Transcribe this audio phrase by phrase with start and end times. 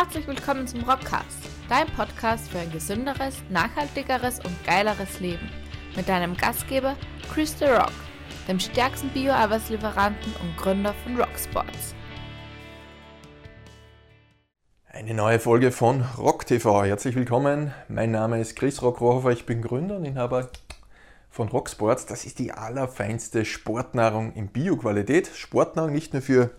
[0.00, 5.50] Herzlich willkommen zum Rockcast, dein Podcast für ein gesünderes, nachhaltigeres und geileres Leben.
[5.96, 6.94] Mit deinem Gastgeber
[7.34, 7.90] Chris The Rock,
[8.46, 11.96] dem stärksten Bio-Arbeitslieferanten und Gründer von Rocksports.
[14.86, 16.84] Eine neue Folge von Rock TV.
[16.84, 17.74] Herzlich willkommen.
[17.88, 19.32] Mein Name ist Chris Rockrohofer.
[19.32, 20.48] Ich bin Gründer und Inhaber
[21.28, 22.06] von Rocksports.
[22.06, 25.28] Das ist die allerfeinste Sportnahrung in Bioqualität.
[25.34, 26.50] Sportnahrung nicht nur für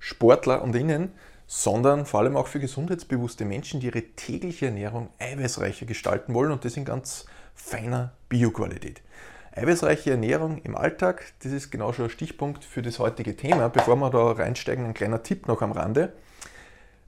[0.00, 1.12] Sportler und Innen,
[1.52, 6.64] sondern vor allem auch für gesundheitsbewusste Menschen, die ihre tägliche Ernährung eiweißreicher gestalten wollen und
[6.64, 7.26] das in ganz
[7.56, 9.02] feiner Bioqualität.
[9.50, 13.68] Eiweißreiche Ernährung im Alltag, das ist genau schon ein Stichpunkt für das heutige Thema.
[13.68, 16.12] Bevor wir da reinsteigen, ein kleiner Tipp noch am Rande.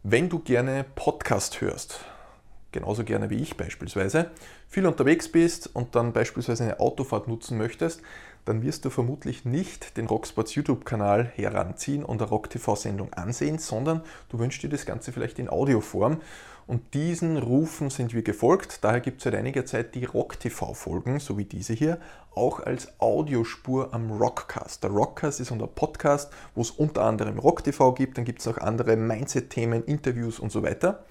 [0.02, 2.00] Wenn du gerne Podcast hörst,
[2.72, 4.32] genauso gerne wie ich beispielsweise,
[4.68, 8.02] viel unterwegs bist und dann beispielsweise eine Autofahrt nutzen möchtest,
[8.44, 14.38] dann wirst du vermutlich nicht den Rocksports YouTube-Kanal heranziehen und eine Rock-TV-Sendung ansehen, sondern du
[14.38, 16.20] wünschst dir das Ganze vielleicht in Audioform.
[16.66, 18.84] Und diesen Rufen sind wir gefolgt.
[18.84, 21.98] Daher gibt es seit einiger Zeit die Rock-TV-Folgen, so wie diese hier,
[22.34, 24.82] auch als Audiospur am Rockcast.
[24.82, 28.58] Der Rockcast ist unser Podcast, wo es unter anderem Rock-TV gibt, dann gibt es noch
[28.58, 31.04] andere Mindset-Themen, Interviews und so weiter.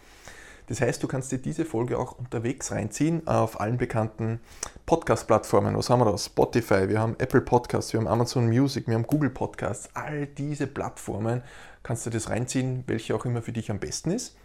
[0.72, 4.40] Das heißt, du kannst dir diese Folge auch unterwegs reinziehen auf allen bekannten
[4.86, 5.76] Podcast-Plattformen.
[5.76, 6.18] Was haben wir da?
[6.18, 9.90] Spotify, wir haben Apple Podcasts, wir haben Amazon Music, wir haben Google Podcasts.
[9.96, 11.42] All diese Plattformen
[11.84, 14.38] kannst du das reinziehen, welche auch immer für dich am besten ist.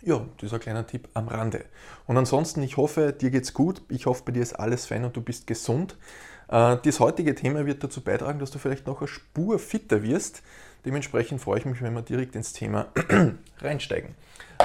[0.00, 1.66] Ja, das ist ein kleiner Tipp am Rande.
[2.06, 3.82] Und ansonsten, ich hoffe, dir geht's gut.
[3.90, 5.98] Ich hoffe, bei dir ist alles fein und du bist gesund.
[6.48, 10.42] Äh, das heutige Thema wird dazu beitragen, dass du vielleicht noch eine Spur fitter wirst.
[10.86, 12.88] Dementsprechend freue ich mich, wenn wir direkt ins Thema
[13.60, 14.14] reinsteigen.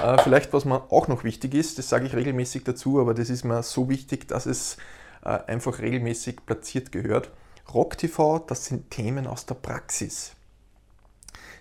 [0.03, 3.29] Äh, vielleicht, was mir auch noch wichtig ist, das sage ich regelmäßig dazu, aber das
[3.29, 4.77] ist mir so wichtig, dass es
[5.23, 7.31] äh, einfach regelmäßig platziert gehört.
[7.73, 10.33] Rock TV, das sind Themen aus der Praxis.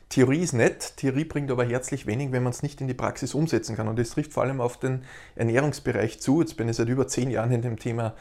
[0.09, 3.34] Theorie ist nett, Theorie bringt aber herzlich wenig, wenn man es nicht in die Praxis
[3.34, 3.89] umsetzen kann.
[3.89, 5.03] Und das trifft vor allem auf den
[5.34, 6.41] Ernährungsbereich zu.
[6.41, 8.15] Jetzt bin ich seit über zehn Jahren in dem Thema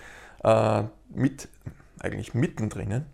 [0.44, 1.48] äh, mit,
[2.00, 3.06] eigentlich mittendrin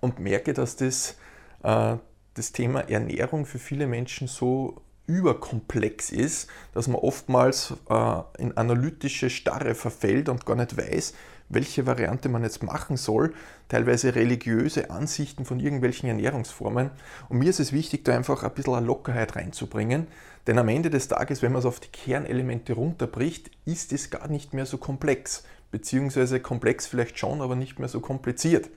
[0.00, 1.16] und merke, dass das,
[1.64, 1.96] äh,
[2.32, 9.30] das Thema Ernährung für viele Menschen so überkomplex ist, dass man oftmals äh, in analytische
[9.30, 11.14] Starre verfällt und gar nicht weiß,
[11.48, 13.32] welche Variante man jetzt machen soll,
[13.68, 16.90] teilweise religiöse Ansichten von irgendwelchen Ernährungsformen.
[17.28, 20.08] Und mir ist es wichtig, da einfach ein bisschen Lockerheit reinzubringen,
[20.46, 24.28] denn am Ende des Tages, wenn man es auf die Kernelemente runterbricht, ist es gar
[24.28, 28.70] nicht mehr so komplex, beziehungsweise komplex vielleicht schon, aber nicht mehr so kompliziert.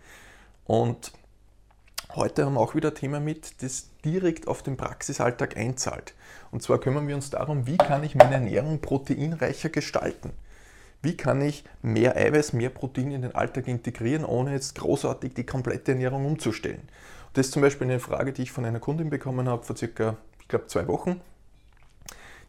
[0.65, 1.11] Und
[2.15, 6.15] Heute haben wir auch wieder ein Thema mit, das direkt auf den Praxisalltag einzahlt.
[6.49, 10.31] Und zwar kümmern wir uns darum, wie kann ich meine Ernährung proteinreicher gestalten?
[11.03, 15.45] Wie kann ich mehr Eiweiß, mehr Protein in den Alltag integrieren, ohne jetzt großartig die
[15.45, 16.81] komplette Ernährung umzustellen?
[17.33, 20.17] Das ist zum Beispiel eine Frage, die ich von einer Kundin bekommen habe vor circa,
[20.41, 21.21] ich glaube, zwei Wochen.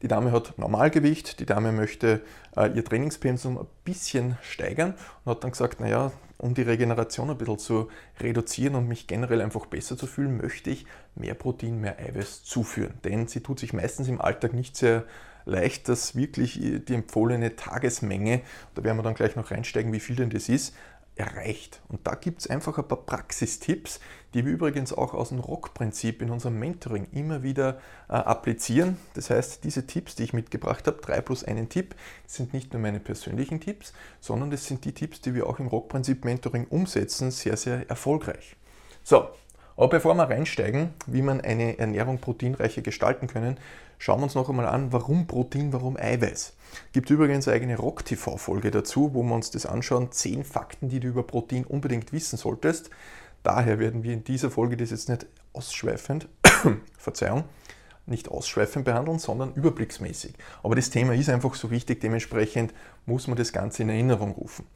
[0.00, 2.22] Die Dame hat Normalgewicht, die Dame möchte
[2.56, 4.94] äh, ihr Trainingspensum ein bisschen steigern
[5.24, 9.42] und hat dann gesagt, naja, um die Regeneration ein bisschen zu reduzieren und mich generell
[9.42, 12.94] einfach besser zu fühlen, möchte ich mehr Protein, mehr Eiweiß zuführen.
[13.04, 15.04] Denn sie tut sich meistens im Alltag nicht sehr
[15.44, 18.42] leicht, dass wirklich die empfohlene Tagesmenge,
[18.74, 20.74] da werden wir dann gleich noch reinsteigen, wie viel denn das ist,
[21.20, 21.80] erreicht.
[21.88, 24.00] Und da gibt es einfach ein paar Praxistipps,
[24.32, 28.96] die wir übrigens auch aus dem Rock-Prinzip in unserem Mentoring immer wieder äh, applizieren.
[29.14, 31.94] Das heißt, diese Tipps, die ich mitgebracht habe, drei plus einen Tipp,
[32.26, 35.66] sind nicht nur meine persönlichen Tipps, sondern das sind die Tipps, die wir auch im
[35.66, 38.56] Rock-Prinzip Mentoring umsetzen, sehr, sehr erfolgreich.
[39.02, 39.28] So,
[39.80, 43.56] aber bevor wir reinsteigen, wie man eine Ernährung proteinreicher gestalten können,
[43.96, 46.52] schauen wir uns noch einmal an, warum Protein, warum Eiweiß.
[46.92, 50.12] Gibt übrigens eine eigene Rock-TV-Folge dazu, wo wir uns das anschauen.
[50.12, 52.90] Zehn Fakten, die du über Protein unbedingt wissen solltest.
[53.42, 55.24] Daher werden wir in dieser Folge das jetzt nicht
[55.54, 56.28] ausschweifend,
[56.98, 57.44] Verzeihung,
[58.04, 60.34] nicht ausschweifend behandeln, sondern überblicksmäßig.
[60.62, 62.74] Aber das Thema ist einfach so wichtig, dementsprechend
[63.06, 64.66] muss man das Ganze in Erinnerung rufen.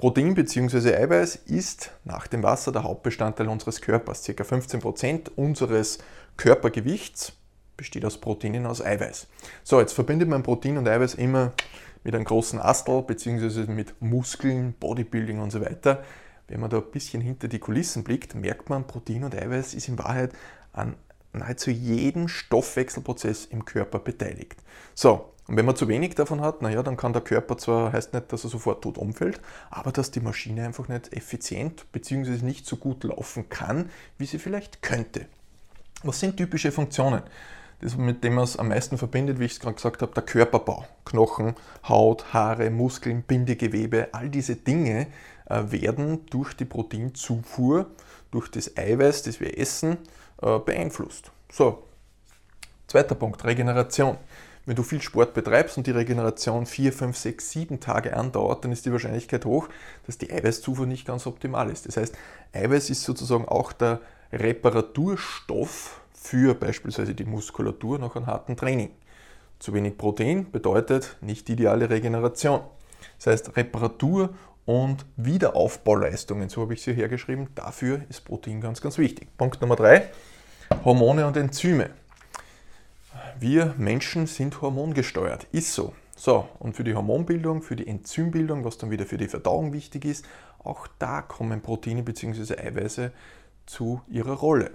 [0.00, 0.94] Protein bzw.
[0.94, 4.24] Eiweiß ist nach dem Wasser der Hauptbestandteil unseres Körpers.
[4.24, 4.32] Ca.
[4.32, 5.98] 15% unseres
[6.38, 7.34] Körpergewichts
[7.76, 9.26] besteht aus Proteinen aus Eiweiß.
[9.62, 11.52] So, jetzt verbindet man Protein und Eiweiß immer
[12.02, 13.70] mit einem großen Astel bzw.
[13.70, 16.02] mit Muskeln, Bodybuilding und so weiter.
[16.48, 19.88] Wenn man da ein bisschen hinter die Kulissen blickt, merkt man, Protein und Eiweiß ist
[19.88, 20.32] in Wahrheit
[20.72, 20.96] an
[21.34, 24.56] nahezu jedem Stoffwechselprozess im Körper beteiligt.
[24.94, 28.14] So, und wenn man zu wenig davon hat, naja, dann kann der Körper zwar, heißt
[28.14, 32.44] nicht, dass er sofort tot umfällt, aber dass die Maschine einfach nicht effizient bzw.
[32.44, 35.26] nicht so gut laufen kann, wie sie vielleicht könnte.
[36.04, 37.22] Was sind typische Funktionen?
[37.80, 40.22] Das, mit dem man es am meisten verbindet, wie ich es gerade gesagt habe, der
[40.22, 40.84] Körperbau.
[41.04, 41.56] Knochen,
[41.88, 45.08] Haut, Haare, Muskeln, Bindegewebe, all diese Dinge
[45.46, 47.86] äh, werden durch die Proteinzufuhr,
[48.30, 49.98] durch das Eiweiß, das wir essen,
[50.42, 51.32] äh, beeinflusst.
[51.50, 51.82] So,
[52.90, 54.16] Zweiter Punkt, Regeneration.
[54.66, 58.72] Wenn du viel Sport betreibst und die Regeneration 4, 5, 6, 7 Tage andauert, dann
[58.72, 59.68] ist die Wahrscheinlichkeit hoch,
[60.06, 61.88] dass die Eiweißzufuhr nicht ganz optimal ist.
[61.88, 62.14] Das heißt,
[62.52, 64.00] Eiweiß ist sozusagen auch der
[64.32, 68.90] Reparaturstoff für beispielsweise die Muskulatur nach einem harten Training.
[69.58, 72.60] Zu wenig Protein bedeutet nicht ideale Regeneration.
[73.16, 74.30] Das heißt, Reparatur
[74.66, 79.28] und Wiederaufbauleistungen, so habe ich sie hergeschrieben, dafür ist Protein ganz, ganz wichtig.
[79.36, 80.08] Punkt Nummer drei,
[80.84, 81.90] Hormone und Enzyme.
[83.42, 85.94] Wir Menschen sind hormongesteuert, ist so.
[86.14, 90.04] So, und für die Hormonbildung, für die Enzymbildung, was dann wieder für die Verdauung wichtig
[90.04, 90.26] ist,
[90.62, 92.58] auch da kommen Proteine bzw.
[92.58, 93.12] Eiweiße
[93.64, 94.72] zu ihrer Rolle.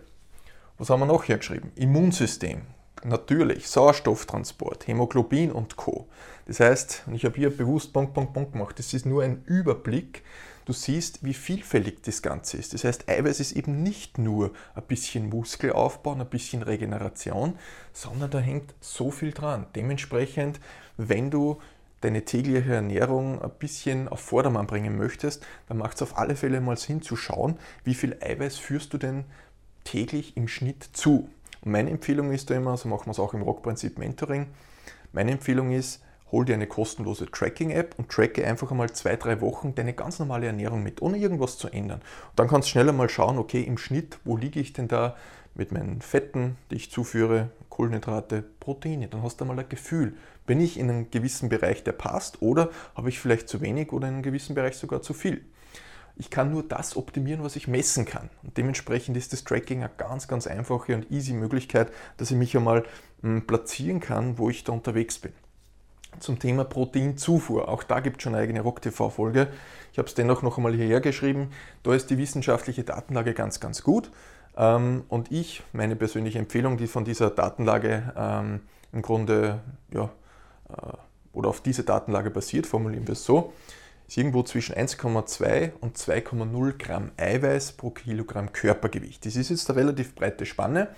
[0.79, 1.73] Was haben wir noch hergeschrieben?
[1.75, 2.63] Immunsystem,
[3.03, 6.07] natürlich, Sauerstofftransport, Hämoglobin und Co.
[6.47, 9.43] Das heißt, und ich habe hier bewusst Punkt, Punkt, Punkt gemacht, das ist nur ein
[9.45, 10.23] Überblick.
[10.65, 12.73] Du siehst, wie vielfältig das Ganze ist.
[12.73, 17.57] Das heißt, Eiweiß ist eben nicht nur ein bisschen Muskelaufbau, ein bisschen Regeneration,
[17.93, 19.67] sondern da hängt so viel dran.
[19.75, 20.59] Dementsprechend,
[20.97, 21.61] wenn du
[22.01, 26.61] deine tägliche Ernährung ein bisschen auf Vordermann bringen möchtest, dann macht es auf alle Fälle
[26.61, 29.25] mal Sinn zu schauen, wie viel Eiweiß führst du denn
[29.83, 31.29] täglich im Schnitt zu.
[31.61, 34.47] Und meine Empfehlung ist da immer, so machen wir es auch im Rockprinzip Mentoring,
[35.13, 36.01] meine Empfehlung ist,
[36.31, 40.47] hol dir eine kostenlose Tracking-App und tracke einfach einmal zwei, drei Wochen deine ganz normale
[40.47, 42.01] Ernährung mit, ohne irgendwas zu ändern.
[42.29, 45.15] Und dann kannst du schneller mal schauen, okay, im Schnitt, wo liege ich denn da
[45.53, 49.07] mit meinen Fetten, die ich zuführe, Kohlenhydrate, Proteine.
[49.07, 52.69] Dann hast du mal ein Gefühl, bin ich in einem gewissen Bereich, der passt, oder
[52.95, 55.45] habe ich vielleicht zu wenig oder in einem gewissen Bereich sogar zu viel.
[56.17, 58.29] Ich kann nur das optimieren, was ich messen kann.
[58.43, 62.55] Und dementsprechend ist das Tracking eine ganz, ganz einfache und easy Möglichkeit, dass ich mich
[62.55, 62.85] einmal
[63.21, 65.33] hm, platzieren kann, wo ich da unterwegs bin.
[66.19, 67.67] Zum Thema Proteinzufuhr.
[67.67, 69.47] Auch da gibt es schon eine eigene RockTV-Folge.
[69.91, 71.51] Ich habe es dennoch noch einmal hierher geschrieben.
[71.83, 74.11] Da ist die wissenschaftliche Datenlage ganz, ganz gut.
[74.57, 79.59] Ähm, und ich, meine persönliche Empfehlung, die von dieser Datenlage ähm, im Grunde,
[79.91, 80.09] ja,
[80.69, 80.97] äh,
[81.33, 83.53] oder auf diese Datenlage basiert, formulieren wir es so,
[84.07, 89.25] ist irgendwo zwischen 1,2 und 2,0 Gramm Eiweiß pro Kilogramm Körpergewicht.
[89.25, 90.89] Das ist jetzt eine relativ breite Spanne,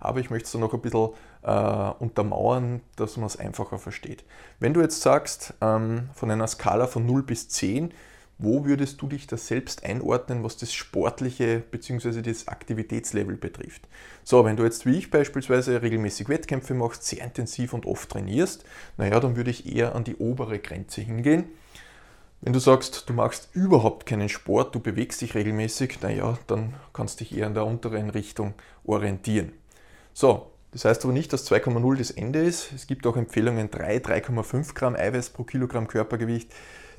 [0.00, 1.10] aber ich möchte es noch ein bisschen
[1.42, 4.24] äh, untermauern, dass man es einfacher versteht.
[4.60, 7.92] Wenn du jetzt sagst, ähm, von einer Skala von 0 bis 10,
[8.38, 12.20] wo würdest du dich da selbst einordnen, was das sportliche bzw.
[12.20, 13.88] das Aktivitätslevel betrifft?
[14.24, 18.64] So, wenn du jetzt wie ich beispielsweise regelmäßig Wettkämpfe machst, sehr intensiv und oft trainierst,
[18.98, 21.44] naja, dann würde ich eher an die obere Grenze hingehen.
[22.42, 27.20] Wenn du sagst, du machst überhaupt keinen Sport, du bewegst dich regelmäßig, naja, dann kannst
[27.20, 28.52] du dich eher in der unteren Richtung
[28.84, 29.52] orientieren.
[30.18, 32.72] So, das heißt aber nicht, dass 2,0 das Ende ist.
[32.72, 36.50] Es gibt auch Empfehlungen 3, 3,5 Gramm Eiweiß pro Kilogramm Körpergewicht.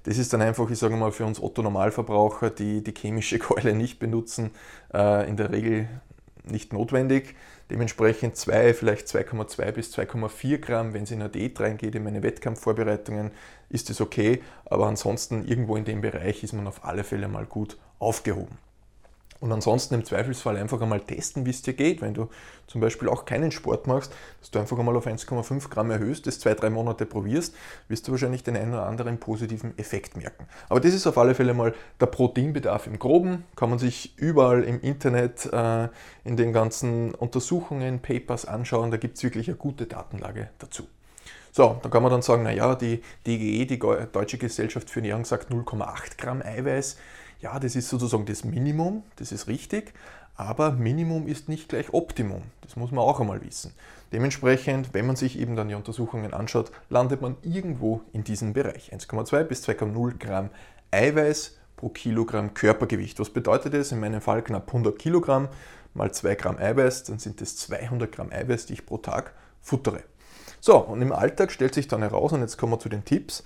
[0.03, 3.97] Das ist dann einfach, ich sage mal, für uns Otto-Normalverbraucher, die die chemische Keule nicht
[3.97, 4.51] benutzen,
[4.93, 5.89] äh, in der Regel
[6.43, 7.33] nicht notwendig.
[7.71, 12.21] Dementsprechend 2, vielleicht 2,2 bis 2,4 Gramm, wenn es in eine Diät reingeht, in meine
[12.21, 13.31] Wettkampfvorbereitungen,
[13.69, 14.43] ist es okay.
[14.65, 18.59] Aber ansonsten irgendwo in dem Bereich ist man auf alle Fälle mal gut aufgehoben.
[19.39, 22.01] Und ansonsten im Zweifelsfall einfach einmal testen, wie es dir geht.
[22.01, 22.29] Wenn du
[22.65, 26.39] zum Beispiel auch keinen Sport machst, dass du einfach einmal auf 1,5 Gramm erhöhst, das
[26.39, 27.55] zwei, drei Monate probierst,
[27.87, 30.47] wirst du wahrscheinlich den einen oder anderen positiven Effekt merken.
[30.69, 33.45] Aber das ist auf alle Fälle mal der Proteinbedarf im Groben.
[33.55, 35.89] Kann man sich überall im Internet äh,
[36.23, 38.91] in den ganzen Untersuchungen, Papers anschauen.
[38.91, 40.87] Da gibt es wirklich eine gute Datenlage dazu.
[41.51, 45.51] So, dann kann man dann sagen, naja, die DGE, die Deutsche Gesellschaft für Ernährung, sagt
[45.51, 46.97] 0,8 Gramm Eiweiß
[47.39, 49.93] ja, das ist sozusagen das Minimum, das ist richtig,
[50.35, 52.43] aber Minimum ist nicht gleich Optimum.
[52.61, 53.73] Das muss man auch einmal wissen.
[54.11, 58.93] Dementsprechend, wenn man sich eben dann die Untersuchungen anschaut, landet man irgendwo in diesem Bereich.
[58.93, 60.49] 1,2 bis 2,0 Gramm
[60.91, 63.19] Eiweiß pro Kilogramm Körpergewicht.
[63.19, 63.91] Was bedeutet das?
[63.91, 65.49] In meinem Fall knapp 100 Kilogramm
[65.97, 70.03] mal 2 Gramm Eiweiß, dann sind das 200 Gramm Eiweiß, die ich pro Tag futtere.
[70.59, 73.43] So, und im Alltag stellt sich dann heraus, und jetzt kommen wir zu den Tipps,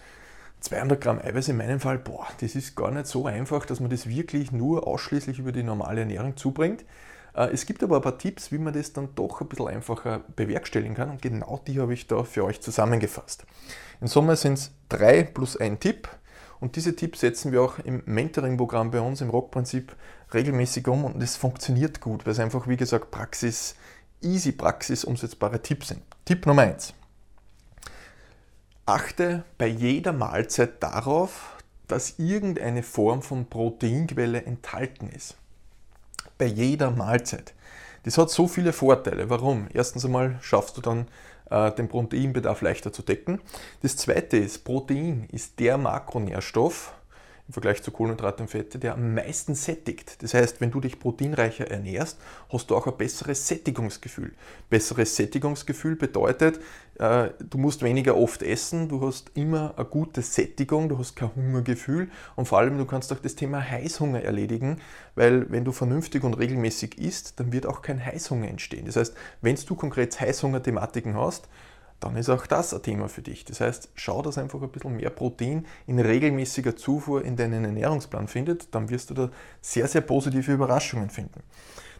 [0.61, 3.89] 200 Gramm Eiweiß in meinem Fall, boah, das ist gar nicht so einfach, dass man
[3.89, 6.85] das wirklich nur ausschließlich über die normale Ernährung zubringt.
[7.35, 10.21] Äh, es gibt aber ein paar Tipps, wie man das dann doch ein bisschen einfacher
[10.35, 13.45] bewerkstelligen kann und genau die habe ich da für euch zusammengefasst.
[14.01, 16.07] In Summe sind es drei plus ein Tipp
[16.59, 19.95] und diese Tipps setzen wir auch im Mentoring-Programm bei uns im Rockprinzip
[20.31, 23.75] regelmäßig um und es funktioniert gut, weil es einfach, wie gesagt, Praxis,
[24.21, 26.01] easy Praxis umsetzbare Tipps sind.
[26.23, 26.93] Tipp Nummer eins
[28.91, 31.55] Achte bei jeder Mahlzeit darauf,
[31.88, 35.38] dass irgendeine Form von Proteinquelle enthalten ist.
[36.38, 37.53] Bei jeder Mahlzeit.
[38.03, 39.29] Das hat so viele Vorteile.
[39.29, 39.69] Warum?
[39.74, 41.07] Erstens einmal schaffst du dann
[41.50, 43.39] äh, den Proteinbedarf leichter zu decken.
[43.81, 46.93] Das zweite ist, Protein ist der Makronährstoff,
[47.48, 50.21] im Vergleich zu Kohlenhydrate und Fette, der am meisten sättigt.
[50.21, 52.17] Das heißt, wenn du dich proteinreicher ernährst,
[52.50, 54.33] hast du auch ein besseres Sättigungsgefühl.
[54.69, 56.60] Besseres Sättigungsgefühl bedeutet,
[57.01, 62.12] du musst weniger oft essen, du hast immer eine gute Sättigung, du hast kein Hungergefühl
[62.36, 64.77] und vor allem du kannst auch das Thema Heißhunger erledigen,
[65.15, 68.86] weil wenn du vernünftig und regelmäßig isst, dann wird auch kein Heißhunger entstehen.
[68.86, 71.48] Das heißt, wenn du konkret Heißhunger-Thematiken hast,
[72.01, 73.46] dann ist auch das ein Thema für dich.
[73.46, 78.27] Das heißt, schau, dass einfach ein bisschen mehr Protein in regelmäßiger Zufuhr in deinen Ernährungsplan
[78.27, 79.29] findet, dann wirst du da
[79.62, 81.41] sehr, sehr positive Überraschungen finden.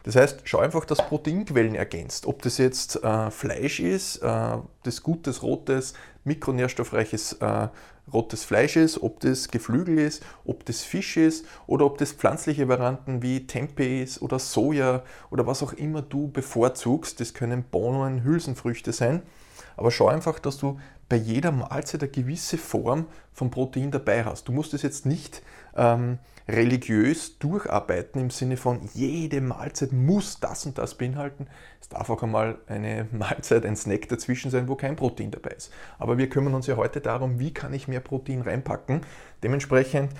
[0.04, 2.26] Das heißt, schau einfach, dass Proteinquellen ergänzt.
[2.26, 5.94] Ob das jetzt äh, Fleisch ist, äh, das gutes, rotes,
[6.24, 7.68] mikronährstoffreiches äh,
[8.12, 12.68] rotes Fleisch ist, ob das Geflügel ist, ob das Fisch ist oder ob das pflanzliche
[12.68, 17.20] Varianten wie Tempeh ist oder Soja oder was auch immer du bevorzugst.
[17.20, 19.22] Das können Bohnen, Hülsenfrüchte sein.
[19.76, 20.78] Aber schau einfach, dass du
[21.08, 24.48] bei jeder Mahlzeit eine gewisse Form von Protein dabei hast.
[24.48, 25.42] Du musst es jetzt nicht
[25.76, 31.46] ähm, religiös durcharbeiten im Sinne von, jede Mahlzeit muss das und das beinhalten.
[31.80, 35.72] Es darf auch einmal eine Mahlzeit, ein Snack dazwischen sein, wo kein Protein dabei ist.
[35.98, 39.02] Aber wir kümmern uns ja heute darum, wie kann ich mehr Protein reinpacken.
[39.42, 40.12] Dementsprechend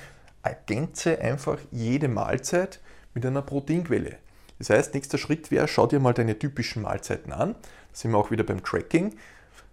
[0.42, 2.80] ergänze einfach jede Mahlzeit
[3.14, 4.16] mit einer Proteinquelle.
[4.59, 7.54] Das heißt, nächster Schritt wäre, schau dir mal deine typischen Mahlzeiten an.
[7.54, 7.59] Da
[7.92, 9.14] sind wir auch wieder beim Tracking.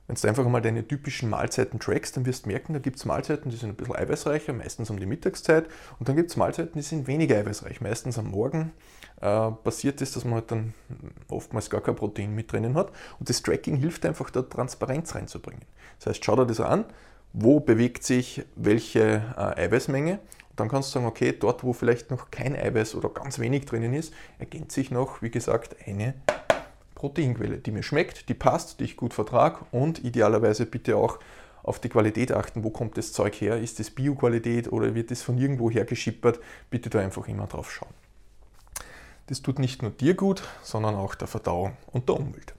[0.09, 3.05] Wenn du einfach mal deine typischen Mahlzeiten trackst, dann wirst du merken, da gibt es
[3.05, 5.67] Mahlzeiten, die sind ein bisschen eiweißreicher, meistens um die Mittagszeit.
[5.99, 8.71] Und dann gibt es Mahlzeiten, die sind weniger eiweißreich, meistens am Morgen.
[9.21, 10.73] Äh, passiert ist, dass man halt dann
[11.29, 12.91] oftmals gar kein Protein mit drinnen hat.
[13.19, 15.61] Und das Tracking hilft einfach, da Transparenz reinzubringen.
[15.99, 16.85] Das heißt, schau dir das an,
[17.31, 20.13] wo bewegt sich welche äh, Eiweißmenge.
[20.13, 23.67] Und dann kannst du sagen, okay, dort, wo vielleicht noch kein Eiweiß oder ganz wenig
[23.67, 26.15] drinnen ist, ergänzt sich noch, wie gesagt, eine
[26.99, 31.17] Proteinquelle, die mir schmeckt, die passt, die ich gut vertrage und idealerweise bitte auch
[31.63, 35.21] auf die Qualität achten, wo kommt das Zeug her, ist das Bio-Qualität oder wird es
[35.21, 36.39] von irgendwo her geschippert,
[36.69, 37.93] bitte da einfach immer drauf schauen.
[39.27, 42.53] Das tut nicht nur dir gut, sondern auch der Verdauung und der Umwelt.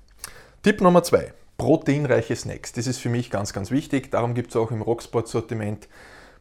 [0.62, 2.72] Tipp Nummer zwei: Proteinreiche Snacks.
[2.72, 4.10] Das ist für mich ganz, ganz wichtig.
[4.10, 5.86] Darum gibt es auch im Rocksport-Sortiment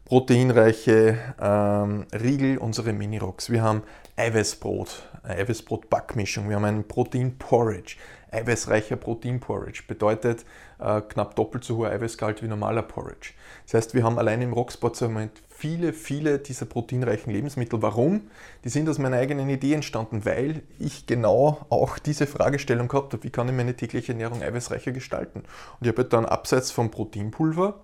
[0.05, 3.49] proteinreiche ähm, Riegel, unsere Mini-Rocks.
[3.49, 3.83] Wir haben
[4.15, 7.95] Eiweißbrot, Eiweißbrot-Backmischung, wir haben einen Protein-Porridge,
[8.31, 10.45] eiweißreicher Protein-Porridge, bedeutet
[10.79, 13.31] äh, knapp doppelt so hoher Eiweißgehalt wie normaler Porridge.
[13.65, 17.81] Das heißt, wir haben allein im Rocksport-Segment viele, viele dieser proteinreichen Lebensmittel.
[17.81, 18.29] Warum?
[18.63, 23.23] Die sind aus meiner eigenen Idee entstanden, weil ich genau auch diese Fragestellung gehabt habe,
[23.23, 25.39] wie kann ich meine tägliche Ernährung eiweißreicher gestalten?
[25.79, 27.81] Und ich habe dann abseits vom Proteinpulver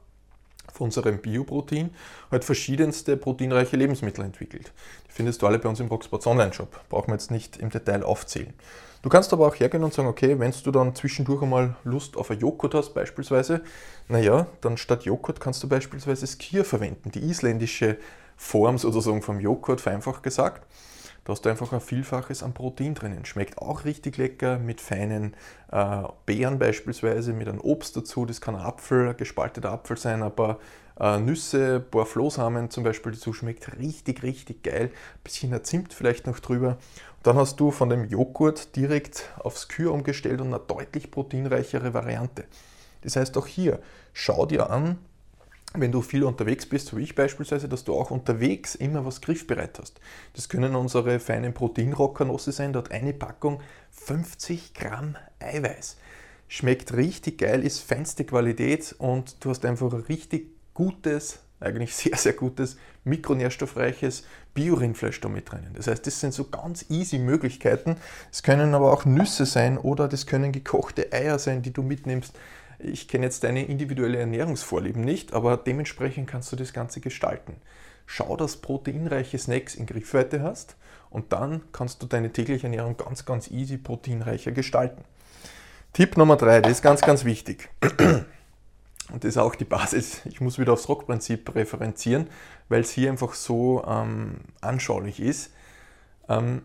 [0.73, 1.91] von unserem Bioprotein
[2.31, 4.71] halt verschiedenste proteinreiche Lebensmittel entwickelt.
[5.07, 6.81] Die findest du alle bei uns im Rocksports Online-Shop.
[6.89, 8.53] Brauchen wir jetzt nicht im Detail aufzählen.
[9.01, 12.31] Du kannst aber auch hergehen und sagen, okay, wenn du dann zwischendurch einmal Lust auf
[12.31, 13.61] ein Joghurt hast beispielsweise,
[14.07, 17.97] naja, dann statt Joghurt kannst du beispielsweise Skier verwenden, die isländische
[18.35, 20.65] Form sozusagen vom Joghurt, vereinfacht gesagt.
[21.25, 23.25] Da hast du einfach ein Vielfaches an Protein drinnen.
[23.25, 25.35] Schmeckt auch richtig lecker mit feinen
[25.71, 28.27] äh, Beeren beispielsweise, mit einem Obst dazu.
[28.27, 30.59] Das kann ein Apfel, ein gespalteter Apfel sein, ein paar
[30.99, 33.33] äh, Nüsse, ein paar Flohsamen zum Beispiel dazu.
[33.33, 34.91] Schmeckt richtig, richtig geil.
[34.91, 36.77] Ein bisschen Zimt vielleicht noch drüber.
[37.17, 41.95] Und dann hast du von dem Joghurt direkt aufs Kühe umgestellt und eine deutlich proteinreichere
[41.95, 42.45] Variante.
[43.01, 43.79] Das heißt auch hier,
[44.13, 44.99] schau dir an,
[45.81, 49.21] wenn du viel unterwegs bist, so wie ich beispielsweise, dass du auch unterwegs immer was
[49.21, 49.99] griffbereit hast.
[50.33, 55.97] Das können unsere feinen Proteinrockernosse sein, dort eine Packung 50 Gramm Eiweiß.
[56.47, 62.17] Schmeckt richtig geil, ist feinste Qualität und du hast einfach ein richtig gutes, eigentlich sehr,
[62.17, 65.73] sehr gutes, mikronährstoffreiches Bio-Rindfleisch da mit drinnen.
[65.75, 67.97] Das heißt, das sind so ganz easy Möglichkeiten.
[68.31, 72.33] Es können aber auch Nüsse sein oder das können gekochte Eier sein, die du mitnimmst.
[72.79, 77.55] Ich kenne jetzt deine individuelle Ernährungsvorlieben nicht, aber dementsprechend kannst du das Ganze gestalten.
[78.05, 80.75] Schau, dass proteinreiche Snacks in Griffweite hast
[81.09, 85.03] und dann kannst du deine tägliche Ernährung ganz, ganz easy proteinreicher gestalten.
[85.93, 87.69] Tipp Nummer drei, das ist ganz, ganz wichtig.
[89.13, 90.21] Und das ist auch die Basis.
[90.25, 92.27] Ich muss wieder aufs Rockprinzip referenzieren,
[92.69, 95.53] weil es hier einfach so ähm, anschaulich ist.
[96.27, 96.63] Ähm,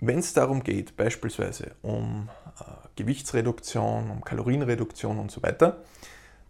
[0.00, 2.28] Wenn es darum geht, beispielsweise um
[2.60, 2.64] äh,
[2.96, 5.82] Gewichtsreduktion, um Kalorienreduktion und so weiter,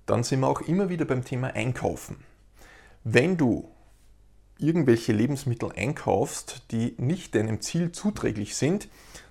[0.07, 2.17] dann sind wir auch immer wieder beim Thema Einkaufen.
[3.05, 3.71] Wenn du
[4.59, 8.89] irgendwelche Lebensmittel einkaufst, die nicht deinem Ziel zuträglich sind,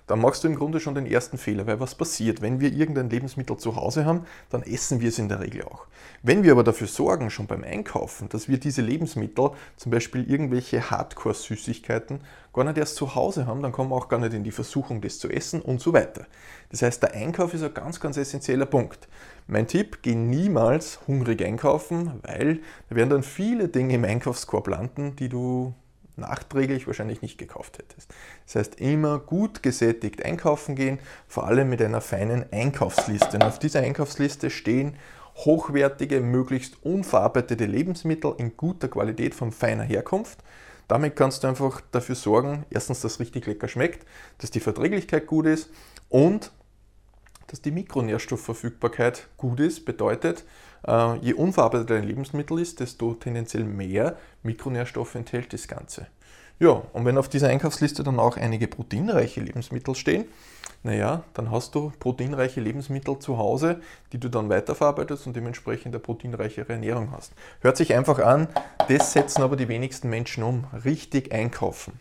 [0.08, 2.42] dann machst du im Grunde schon den ersten Fehler, weil was passiert?
[2.42, 5.86] Wenn wir irgendein Lebensmittel zu Hause haben, dann essen wir es in der Regel auch.
[6.22, 10.90] Wenn wir aber dafür sorgen, schon beim Einkaufen, dass wir diese Lebensmittel, zum Beispiel irgendwelche
[10.90, 12.20] Hardcore-Süßigkeiten,
[12.52, 15.00] gar nicht erst zu Hause haben, dann kommen wir auch gar nicht in die Versuchung,
[15.00, 16.26] das zu essen und so weiter.
[16.70, 19.08] Das heißt, der Einkauf ist ein ganz, ganz essentieller Punkt.
[19.46, 25.16] Mein Tipp, geh niemals hungrig einkaufen, weil da werden dann viele Dinge im Einkaufskorb landen,
[25.16, 25.74] die du
[26.18, 28.12] nachträglich wahrscheinlich nicht gekauft hättest.
[28.46, 33.36] Das heißt, immer gut gesättigt einkaufen gehen, vor allem mit einer feinen Einkaufsliste.
[33.36, 34.96] Und auf dieser Einkaufsliste stehen
[35.36, 40.38] hochwertige, möglichst unverarbeitete Lebensmittel in guter Qualität von feiner Herkunft.
[40.88, 44.06] Damit kannst du einfach dafür sorgen, erstens, dass richtig lecker schmeckt,
[44.38, 45.70] dass die Verträglichkeit gut ist
[46.08, 46.50] und
[47.46, 49.84] dass die Mikronährstoffverfügbarkeit gut ist.
[49.84, 50.44] Bedeutet,
[50.86, 56.06] je unverarbeiteter ein Lebensmittel ist, desto tendenziell mehr Mikronährstoffe enthält das Ganze.
[56.60, 60.24] Ja, und wenn auf dieser Einkaufsliste dann auch einige proteinreiche Lebensmittel stehen,
[60.82, 63.80] naja, dann hast du proteinreiche Lebensmittel zu Hause,
[64.12, 67.32] die du dann weiterverarbeitest und dementsprechend eine proteinreichere Ernährung hast.
[67.60, 68.48] Hört sich einfach an,
[68.88, 70.64] das setzen aber die wenigsten Menschen um.
[70.84, 72.00] Richtig einkaufen.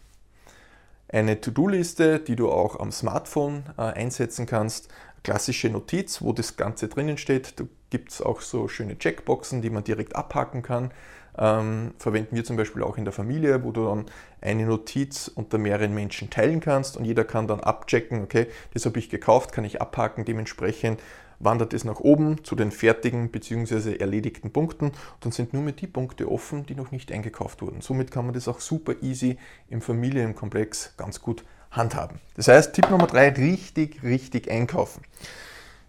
[1.10, 4.90] Eine To-Do-Liste, die du auch am Smartphone äh, einsetzen kannst,
[5.24, 7.60] klassische Notiz, wo das Ganze drinnen steht.
[7.60, 10.92] Da gibt es auch so schöne Checkboxen, die man direkt abhaken kann.
[11.38, 14.06] Ähm, verwenden wir zum Beispiel auch in der Familie, wo du dann
[14.42, 18.98] eine Notiz unter mehreren Menschen teilen kannst und jeder kann dann abchecken, okay, das habe
[18.98, 21.00] ich gekauft, kann ich abhaken, dementsprechend
[21.40, 23.98] wandert es nach oben zu den fertigen bzw.
[23.98, 27.82] erledigten Punkten und dann sind nur mehr die Punkte offen, die noch nicht eingekauft wurden.
[27.82, 29.38] Somit kann man das auch super easy
[29.70, 32.20] im Familienkomplex ganz gut handhaben.
[32.36, 35.04] Das heißt, Tipp Nummer drei, richtig, richtig einkaufen.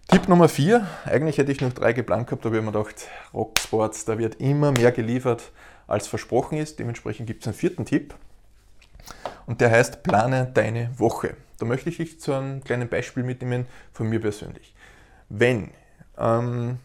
[0.09, 3.07] Tipp Nummer vier, eigentlich hätte ich noch drei geplant gehabt, aber ich habe mir gedacht,
[3.31, 5.51] Rocksports, da wird immer mehr geliefert,
[5.85, 6.79] als versprochen ist.
[6.79, 8.15] Dementsprechend gibt es einen vierten Tipp
[9.45, 11.35] und der heißt, plane deine Woche.
[11.59, 14.73] Da möchte ich dich zu einem kleinen Beispiel mitnehmen von mir persönlich.
[15.29, 15.69] Wenn
[16.17, 16.79] ähm,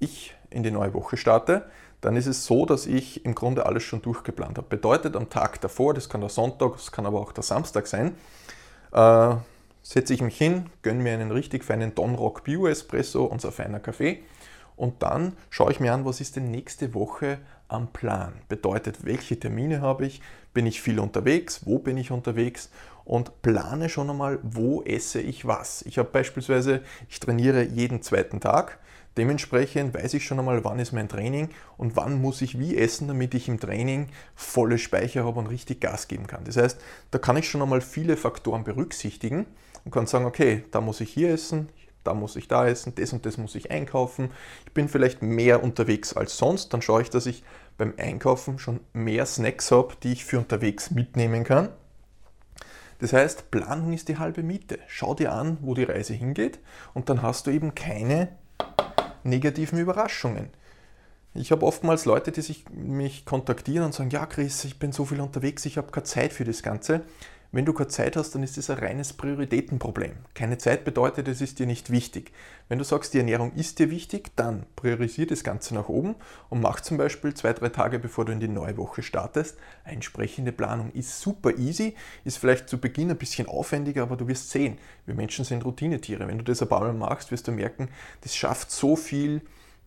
[0.00, 1.70] ich in die neue Woche starte,
[2.00, 4.66] dann ist es so, dass ich im Grunde alles schon durchgeplant habe.
[4.68, 8.16] Bedeutet, am Tag davor, das kann der Sonntag, das kann aber auch der Samstag sein,
[8.92, 9.36] äh,
[9.82, 13.80] setze ich mich hin, gönne mir einen richtig feinen Don Rock Bio Espresso, unser feiner
[13.80, 14.22] Kaffee
[14.76, 18.34] und dann schaue ich mir an, was ist denn nächste Woche am Plan.
[18.48, 20.22] Bedeutet, welche Termine habe ich,
[20.54, 22.70] bin ich viel unterwegs, wo bin ich unterwegs
[23.04, 25.82] und plane schon einmal, wo esse ich was.
[25.82, 28.78] Ich habe beispielsweise, ich trainiere jeden zweiten Tag
[29.16, 33.08] Dementsprechend weiß ich schon einmal, wann ist mein Training und wann muss ich wie essen,
[33.08, 36.44] damit ich im Training volle Speicher habe und richtig Gas geben kann.
[36.44, 39.46] Das heißt, da kann ich schon einmal viele Faktoren berücksichtigen
[39.84, 41.68] und kann sagen, okay, da muss ich hier essen,
[42.04, 44.30] da muss ich da essen, das und das muss ich einkaufen.
[44.66, 47.44] Ich bin vielleicht mehr unterwegs als sonst, dann schaue ich, dass ich
[47.78, 51.68] beim Einkaufen schon mehr Snacks habe, die ich für unterwegs mitnehmen kann.
[52.98, 54.78] Das heißt, Planung ist die halbe Miete.
[54.86, 56.60] Schau dir an, wo die Reise hingeht
[56.94, 58.28] und dann hast du eben keine
[59.24, 60.50] negativen Überraschungen.
[61.34, 65.04] Ich habe oftmals Leute, die sich mich kontaktieren und sagen, ja Chris, ich bin so
[65.04, 67.02] viel unterwegs, ich habe keine Zeit für das Ganze.
[67.54, 70.12] Wenn du keine Zeit hast, dann ist das ein reines Prioritätenproblem.
[70.32, 72.32] Keine Zeit bedeutet, es ist dir nicht wichtig.
[72.70, 76.14] Wenn du sagst, die Ernährung ist dir wichtig, dann priorisiere das Ganze nach oben
[76.48, 79.96] und mach zum Beispiel zwei, drei Tage, bevor du in die neue Woche startest, eine
[79.96, 80.92] entsprechende Planung.
[80.92, 85.14] Ist super easy, ist vielleicht zu Beginn ein bisschen aufwendiger, aber du wirst sehen, wir
[85.14, 86.26] Menschen sind Routinetiere.
[86.26, 87.90] Wenn du das ein paar Mal machst, wirst du merken,
[88.22, 89.42] das schafft so viel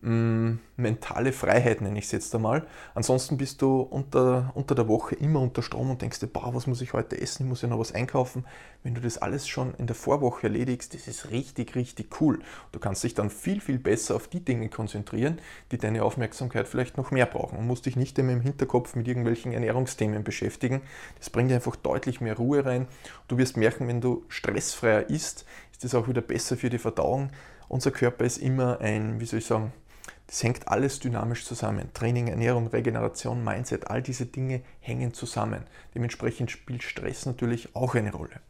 [0.06, 2.66] mh, mm, mentale Freiheit, nenne ich es jetzt einmal.
[2.94, 6.66] Ansonsten bist du unter, unter der Woche immer unter Strom und denkst dir, boah, was
[6.66, 7.44] muss ich heute essen?
[7.44, 8.44] Ich muss ja noch was einkaufen.
[8.82, 12.38] Wenn du das alles schon in der Vorwoche erledigst, das ist richtig, richtig cool.
[12.72, 15.40] Du kannst dich dann viel, viel besser auf die Dinge konzentrieren,
[15.72, 19.08] die deine Aufmerksamkeit vielleicht noch mehr brauchen und musst dich nicht immer im Hinterkopf mit
[19.08, 20.82] irgendwelchen Ernährungsthemen beschäftigen.
[21.18, 22.86] Das bringt dir einfach deutlich mehr Ruhe rein.
[23.28, 27.30] Du wirst merken, wenn du stressfreier isst, ist das auch wieder besser für die Verdauung.
[27.68, 29.72] Unser Körper ist immer ein, wie soll ich sagen,
[30.26, 31.90] das hängt alles dynamisch zusammen.
[31.94, 35.62] Training, Ernährung, Regeneration, Mindset, all diese Dinge hängen zusammen.
[35.94, 38.40] Dementsprechend spielt Stress natürlich auch eine Rolle.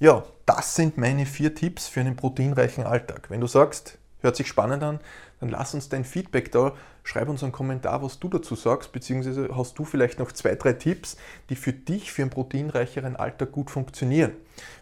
[0.00, 3.30] Ja, das sind meine vier Tipps für einen proteinreichen Alltag.
[3.30, 5.00] Wenn du sagst, hört sich spannend an,
[5.40, 6.74] dann lass uns dein Feedback da.
[7.02, 10.74] Schreib uns einen Kommentar, was du dazu sagst, beziehungsweise hast du vielleicht noch zwei, drei
[10.74, 11.16] Tipps,
[11.48, 14.32] die für dich für einen proteinreicheren Alltag gut funktionieren.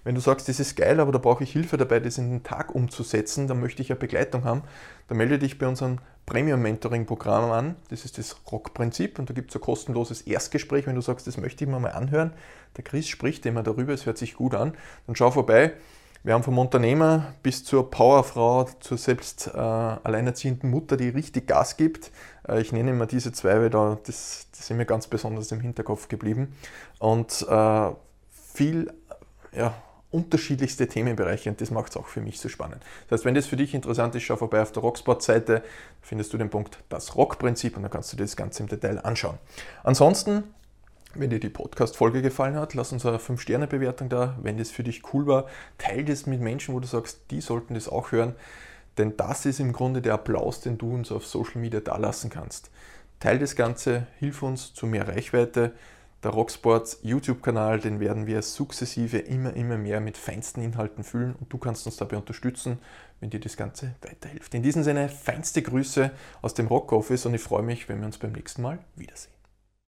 [0.02, 2.42] Wenn du sagst, das ist geil, aber da brauche ich Hilfe dabei, das in den
[2.42, 4.62] Tag umzusetzen, dann möchte ich ja Begleitung haben,
[5.06, 7.76] dann melde dich bei unserem Premium-Mentoring-Programm an.
[7.88, 11.38] Das ist das Rock-Prinzip und da gibt es ein kostenloses Erstgespräch, wenn du sagst, das
[11.38, 12.32] möchte ich mir mal anhören.
[12.76, 14.74] Der Chris spricht immer darüber, es hört sich gut an.
[15.06, 15.72] Dann schau vorbei.
[16.24, 21.76] Wir haben vom Unternehmer bis zur Powerfrau, zur selbst äh, alleinerziehenden Mutter, die richtig Gas
[21.76, 22.10] gibt.
[22.46, 25.60] Äh, ich nenne immer diese zwei, weil da, das, das sind mir ganz besonders im
[25.60, 26.54] Hinterkopf geblieben.
[26.98, 27.90] Und äh,
[28.54, 28.92] viel
[29.52, 29.74] ja,
[30.10, 32.82] unterschiedlichste Themenbereiche und das macht es auch für mich so spannend.
[33.08, 35.62] Das heißt, wenn das für dich interessant ist, schau vorbei auf der Rocksport-Seite,
[36.00, 38.98] findest du den Punkt das Rock-Prinzip und dann kannst du dir das Ganze im Detail
[39.04, 39.38] anschauen.
[39.84, 40.44] Ansonsten,
[41.14, 44.36] wenn dir die Podcast-Folge gefallen hat, lass uns eine 5-Sterne-Bewertung da.
[44.42, 45.46] Wenn das für dich cool war,
[45.78, 48.34] teile das mit Menschen, wo du sagst, die sollten das auch hören.
[48.98, 52.30] Denn das ist im Grunde der Applaus, den du uns auf Social Media da lassen
[52.30, 52.70] kannst.
[53.20, 55.72] Teil das Ganze, hilf uns zu mehr Reichweite.
[56.24, 61.52] Der Rocksports YouTube-Kanal, den werden wir sukzessive immer, immer mehr mit feinsten Inhalten füllen und
[61.52, 62.78] du kannst uns dabei unterstützen,
[63.20, 64.52] wenn dir das Ganze weiterhilft.
[64.54, 66.10] In diesem Sinne, feinste Grüße
[66.42, 69.37] aus dem Rock Office und ich freue mich, wenn wir uns beim nächsten Mal wiedersehen.